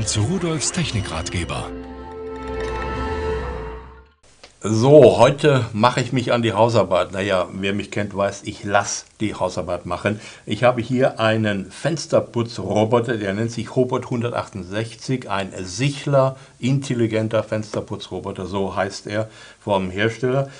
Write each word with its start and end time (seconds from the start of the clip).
willkommen 0.00 0.06
zu 0.06 0.22
Rudolfs 0.22 0.72
Technikratgeber. 0.72 1.70
So, 4.62 5.18
heute 5.18 5.66
mache 5.72 6.00
ich 6.00 6.12
mich 6.12 6.32
an 6.32 6.42
die 6.42 6.52
Hausarbeit. 6.52 7.12
Naja, 7.12 7.48
wer 7.52 7.74
mich 7.74 7.90
kennt, 7.90 8.16
weiß, 8.16 8.42
ich 8.44 8.64
lasse 8.64 9.04
die 9.20 9.34
Hausarbeit 9.34 9.86
machen. 9.86 10.20
Ich 10.46 10.64
habe 10.64 10.80
hier 10.80 11.18
einen 11.20 11.70
Fensterputzroboter, 11.70 13.16
der 13.16 13.34
nennt 13.34 13.50
sich 13.50 13.76
Robot 13.76 14.04
168, 14.04 15.28
ein 15.28 15.52
Sichler, 15.64 16.36
intelligenter 16.58 17.42
Fensterputzroboter, 17.42 18.46
so 18.46 18.76
heißt 18.76 19.06
er 19.06 19.28
vom 19.62 19.90
Hersteller. 19.90 20.50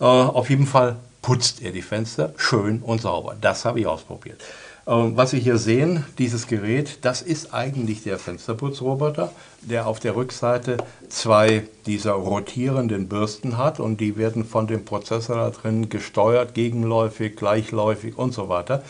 Äh, 0.00 0.04
auf 0.04 0.48
jeden 0.50 0.66
Fall 0.66 0.96
putzt 1.20 1.62
er 1.62 1.72
die 1.72 1.82
Fenster 1.82 2.32
schön 2.36 2.80
und 2.80 3.02
sauber. 3.02 3.36
Das 3.40 3.64
habe 3.64 3.80
ich 3.80 3.86
ausprobiert. 3.86 4.42
Ähm, 4.88 5.18
was 5.18 5.32
Sie 5.32 5.38
hier 5.38 5.58
sehen, 5.58 6.04
dieses 6.16 6.46
Gerät, 6.46 7.00
das 7.02 7.20
ist 7.20 7.52
eigentlich 7.52 8.02
der 8.04 8.18
Fensterputzroboter, 8.18 9.30
der 9.60 9.86
auf 9.86 10.00
der 10.00 10.16
Rückseite 10.16 10.78
zwei 11.10 11.64
dieser 11.84 12.12
rotierenden 12.12 13.06
Bürsten 13.06 13.58
hat 13.58 13.80
und 13.80 14.00
die 14.00 14.16
werden 14.16 14.46
von 14.46 14.66
dem 14.66 14.86
Prozessor 14.86 15.36
da 15.36 15.50
drin 15.50 15.90
gesteuert, 15.90 16.54
gegenläufig, 16.54 17.36
gleichläufig 17.36 18.16
und 18.16 18.32
so 18.32 18.48
weiter. 18.48 18.82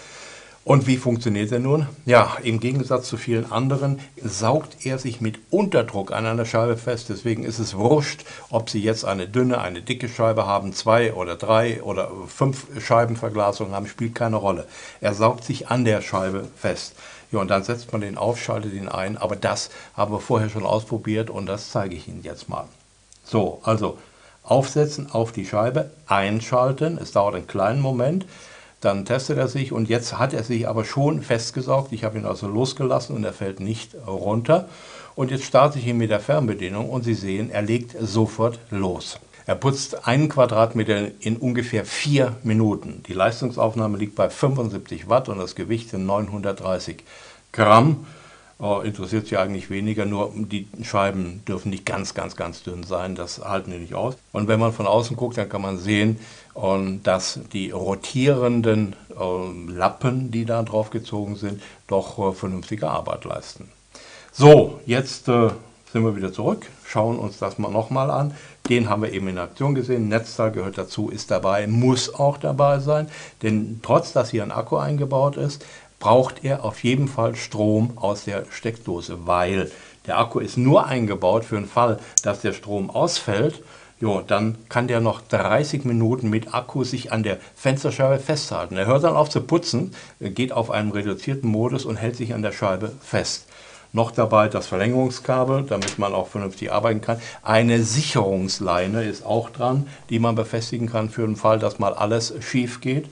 Und 0.69 0.87
wie 0.87 0.99
funktioniert 0.99 1.51
er 1.51 1.61
nun? 1.61 1.87
Ja, 2.05 2.37
im 2.43 2.61
Gegensatz 2.61 3.09
zu 3.09 3.17
vielen 3.17 3.51
anderen 3.51 4.01
saugt 4.23 4.85
er 4.85 4.99
sich 4.99 5.23
mit 5.23 5.39
Unterdruck 5.49 6.13
an 6.13 6.27
einer 6.27 6.45
Scheibe 6.45 6.77
fest. 6.77 7.09
Deswegen 7.09 7.43
ist 7.43 7.59
es 7.59 7.75
wurscht, 7.75 8.27
ob 8.51 8.69
Sie 8.69 8.83
jetzt 8.83 9.07
eine 9.07 9.27
dünne, 9.27 9.63
eine 9.63 9.81
dicke 9.81 10.11
Scheibe 10.11 10.47
haben, 10.47 10.75
zwei 10.75 11.15
oder 11.15 11.37
drei 11.37 11.83
oder 11.83 12.11
fünf 12.27 12.67
Scheibenverglasungen 12.85 13.75
haben, 13.75 13.87
spielt 13.87 14.15
keine 14.15 14.37
Rolle. 14.37 14.67
Er 15.01 15.15
saugt 15.15 15.43
sich 15.43 15.69
an 15.69 15.87
der 15.87 16.03
Scheibe 16.03 16.47
fest. 16.55 16.97
Ja, 17.33 17.39
und 17.39 17.49
dann 17.49 17.65
setzt 17.65 17.91
man 17.93 18.03
den 18.03 18.19
auf, 18.19 18.39
schaltet 18.39 18.75
ihn 18.75 18.91
ein. 18.91 19.17
Aber 19.17 19.37
das 19.37 19.71
haben 19.95 20.13
wir 20.13 20.21
vorher 20.21 20.51
schon 20.51 20.67
ausprobiert 20.67 21.31
und 21.31 21.47
das 21.47 21.71
zeige 21.71 21.97
ich 21.97 22.09
Ihnen 22.09 22.25
jetzt 22.25 22.51
mal. 22.51 22.67
So, 23.25 23.63
also 23.63 23.97
aufsetzen 24.43 25.11
auf 25.13 25.33
die 25.33 25.47
Scheibe, 25.47 25.89
einschalten. 26.07 26.99
Es 27.01 27.13
dauert 27.13 27.37
einen 27.37 27.47
kleinen 27.47 27.81
Moment. 27.81 28.27
Dann 28.81 29.05
testet 29.05 29.39
er 29.39 29.49
sich 29.49 29.73
und 29.73 29.89
jetzt 29.89 30.19
hat 30.19 30.33
er 30.33 30.45
sich 30.45 30.69
aber 30.69 30.85
schon 30.85 31.23
festgesaugt. 31.23 31.93
Ich 31.93 32.05
habe 32.05 32.19
ihn 32.19 32.27
also 32.27 32.47
losgelassen 32.47 33.17
und 33.17 33.25
er 33.25 33.33
fällt 33.33 33.59
nicht 33.59 33.97
runter. 34.07 34.69
Und 35.17 35.33
jetzt 35.33 35.45
starte 35.45 35.81
ich 35.81 35.87
ihn 35.87 35.99
mit 35.99 36.11
der 36.11 36.21
Fernbedienung 36.21 36.89
und 36.89 37.03
Sie 37.03 37.15
sehen, 37.15 37.51
er 37.51 37.63
legt 37.63 37.97
sofort 38.01 38.61
los. 38.71 39.19
Er 39.47 39.57
putzt 39.57 40.07
einen 40.07 40.29
Quadratmeter 40.29 41.09
in 41.21 41.39
ungefähr 41.39 41.85
vier 41.85 42.37
Minuten. 42.43 43.03
Die 43.09 43.15
Leistungsaufnahme 43.15 43.97
liegt 43.97 44.15
bei 44.15 44.29
75 44.29 45.09
Watt 45.09 45.29
und 45.29 45.39
das 45.39 45.55
Gewicht 45.55 45.89
sind 45.91 46.07
930 46.07 47.03
Gramm. 47.51 48.07
Oh, 48.61 48.81
interessiert 48.81 49.29
Sie 49.29 49.37
eigentlich 49.37 49.71
weniger, 49.71 50.05
nur 50.05 50.33
die 50.35 50.67
Scheiben 50.83 51.45
dürfen 51.47 51.71
nicht 51.71 51.87
ganz, 51.87 52.15
ganz, 52.15 52.35
ganz 52.35 52.65
dünn 52.65 52.83
sein, 52.83 53.15
das 53.15 53.39
halten 53.39 53.71
die 53.71 53.79
nicht 53.79 53.95
aus. 53.95 54.17
Und 54.33 54.49
wenn 54.49 54.59
man 54.59 54.73
von 54.73 54.89
außen 54.89 55.17
guckt, 55.17 55.39
dann 55.39 55.49
kann 55.49 55.63
man 55.63 55.79
sehen, 55.79 56.19
und 56.55 57.05
dass 57.05 57.39
die 57.53 57.71
rotierenden 57.71 58.97
äh, 59.11 59.73
Lappen, 59.73 60.33
die 60.33 60.45
da 60.45 60.65
drauf 60.65 60.91
gezogen 60.91 61.37
sind, 61.37 61.63
doch 61.87 62.19
äh, 62.19 62.33
vernünftige 62.33 62.91
Arbeit 62.91 63.25
leisten. 63.25 63.69
So, 64.33 64.81
jetzt 64.85 65.29
äh, 65.29 65.51
sind 65.93 66.05
wir 66.05 66.17
wieder 66.17 66.33
zurück, 66.33 66.67
schauen 66.85 67.17
uns 67.17 67.39
das 67.39 67.59
mal 67.59 67.71
nochmal 67.71 68.11
an. 68.11 68.35
Den 68.69 68.91
haben 68.91 69.03
wir 69.03 69.13
eben 69.13 69.29
in 69.29 69.39
Aktion 69.39 69.77
gesehen. 69.77 70.09
Netzteil 70.09 70.51
gehört 70.51 70.77
dazu, 70.77 71.11
ist 71.11 71.31
dabei, 71.31 71.67
muss 71.69 72.13
auch 72.13 72.39
dabei 72.39 72.81
sein. 72.81 73.09
Denn 73.43 73.79
trotz, 73.83 74.13
dass 74.13 74.31
hier 74.31 74.43
ein 74.43 74.51
Akku 74.51 74.77
eingebaut 74.77 75.37
ist, 75.37 75.65
braucht 75.99 76.45
er 76.45 76.65
auf 76.65 76.85
jeden 76.85 77.09
Fall 77.09 77.35
Strom 77.37 77.93
aus 77.97 78.25
der 78.25 78.45
Steckdose, 78.51 79.27
weil 79.27 79.71
der 80.07 80.19
Akku 80.19 80.39
ist 80.39 80.57
nur 80.57 80.87
eingebaut 80.87 81.45
für 81.45 81.57
den 81.57 81.67
Fall, 81.67 81.99
dass 82.23 82.41
der 82.41 82.53
Strom 82.53 82.91
ausfällt 82.91 83.63
Jo, 84.01 84.23
dann 84.25 84.57
kann 84.69 84.87
der 84.87 85.01
noch 85.01 85.21
30 85.23 85.85
Minuten 85.85 86.31
mit 86.31 86.55
Akku 86.55 86.85
sich 86.85 87.11
an 87.11 87.25
der 87.25 87.39
Fensterscheibe 87.57 88.21
festhalten. 88.21 88.77
Er 88.77 88.87
hört 88.87 89.03
dann 89.03 89.17
auf 89.17 89.29
zu 89.29 89.41
putzen, 89.41 89.93
geht 90.21 90.53
auf 90.53 90.71
einen 90.71 90.93
reduzierten 90.93 91.51
Modus 91.51 91.85
und 91.85 91.97
hält 91.97 92.15
sich 92.15 92.33
an 92.33 92.43
der 92.43 92.53
Scheibe 92.53 92.93
fest. 93.03 93.47
Noch 93.93 94.13
dabei 94.13 94.49
das 94.49 94.69
Verlängerungskabel, 94.69 95.65
damit 95.65 95.99
man 95.99 96.15
auch 96.15 96.29
vernünftig 96.29 96.71
arbeiten 96.71 97.01
kann. 97.01 97.21
Eine 97.43 97.83
Sicherungsleine 97.83 99.03
ist 99.03 99.27
auch 99.27 99.51
dran, 99.51 99.89
die 100.11 100.21
man 100.21 100.37
befestigen 100.37 100.89
kann 100.89 101.11
für 101.11 101.27
den 101.27 101.35
Fall, 101.35 101.59
dass 101.59 101.81
mal 101.81 101.95
alles 101.95 102.33
schief 102.41 102.81
geht. 102.81 103.07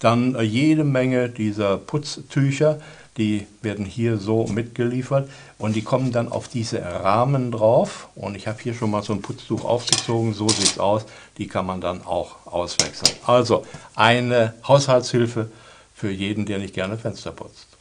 Dann 0.00 0.34
äh, 0.34 0.42
jede 0.42 0.82
Menge 0.82 1.28
dieser 1.28 1.78
Putztücher, 1.78 2.80
die 3.16 3.46
werden 3.62 3.84
hier 3.84 4.16
so 4.16 4.46
mitgeliefert 4.46 5.28
und 5.58 5.76
die 5.76 5.82
kommen 5.82 6.10
dann 6.10 6.32
auf 6.32 6.48
diese 6.48 6.82
Rahmen 6.82 7.52
drauf. 7.52 8.08
Und 8.14 8.34
ich 8.34 8.48
habe 8.48 8.58
hier 8.62 8.74
schon 8.74 8.90
mal 8.90 9.02
so 9.02 9.12
ein 9.12 9.22
Putztuch 9.22 9.64
aufgezogen, 9.64 10.34
so 10.34 10.48
sieht 10.48 10.72
es 10.72 10.78
aus. 10.78 11.04
Die 11.38 11.46
kann 11.46 11.66
man 11.66 11.80
dann 11.80 12.04
auch 12.04 12.46
auswechseln. 12.46 13.14
Also 13.26 13.64
eine 13.94 14.54
Haushaltshilfe 14.66 15.50
für 15.94 16.10
jeden, 16.10 16.46
der 16.46 16.58
nicht 16.58 16.74
gerne 16.74 16.96
Fenster 16.96 17.30
putzt. 17.30 17.79